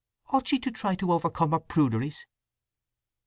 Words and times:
Ought 0.29 0.47
she 0.47 0.57
to 0.57 0.71
try 0.71 0.95
to 0.95 1.11
overcome 1.11 1.51
her 1.51 1.59
pruderies?" 1.59 2.25